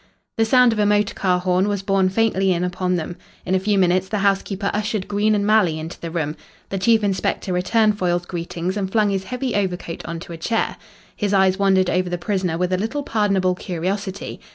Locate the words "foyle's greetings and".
7.99-8.91